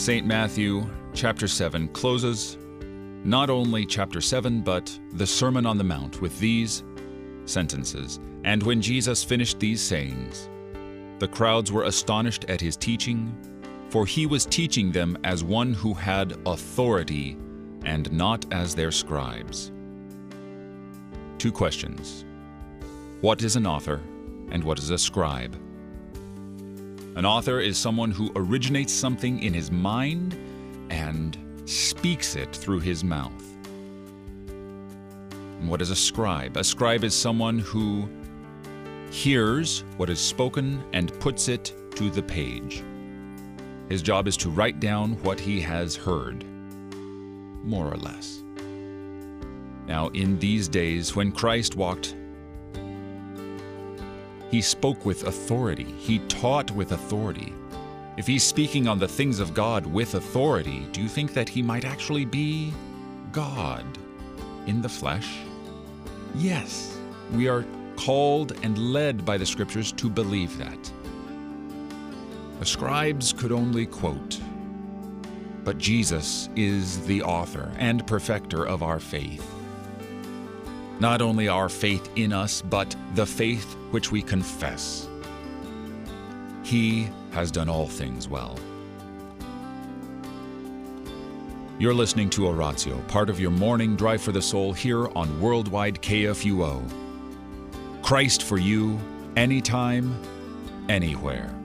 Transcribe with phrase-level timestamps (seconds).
[0.00, 0.26] St.
[0.26, 2.56] Matthew chapter 7 closes
[3.22, 6.82] not only chapter 7, but the Sermon on the Mount with these
[7.44, 8.18] sentences.
[8.44, 10.48] And when Jesus finished these sayings,
[11.18, 13.36] the crowds were astonished at his teaching,
[13.90, 17.36] for he was teaching them as one who had authority
[17.84, 19.70] and not as their scribes.
[21.36, 22.24] Two questions
[23.20, 24.00] What is an author,
[24.50, 25.60] and what is a scribe?
[27.16, 30.38] An author is someone who originates something in his mind
[30.90, 33.32] and speaks it through his mouth.
[34.48, 36.56] And what is a scribe?
[36.56, 38.08] A scribe is someone who
[39.10, 42.84] hears what is spoken and puts it to the page.
[43.88, 46.44] His job is to write down what he has heard,
[47.64, 48.44] more or less.
[49.86, 52.14] Now, in these days, when Christ walked,
[54.50, 57.54] he spoke with authority, he taught with authority.
[58.16, 61.62] If he's speaking on the things of God with authority, do you think that he
[61.62, 62.72] might actually be
[63.32, 63.84] God
[64.66, 65.38] in the flesh?
[66.34, 66.98] Yes,
[67.32, 67.64] we are
[67.96, 70.92] called and led by the scriptures to believe that.
[72.58, 74.40] The scribes could only quote,
[75.64, 79.59] but Jesus is the author and perfecter of our faith.
[81.00, 85.08] Not only our faith in us, but the faith which we confess.
[86.62, 88.58] He has done all things well.
[91.78, 96.02] You're listening to Oratio, part of your morning drive for the soul here on Worldwide
[96.02, 96.82] KFUO.
[98.02, 99.00] Christ for you,
[99.36, 100.14] anytime,
[100.90, 101.59] anywhere.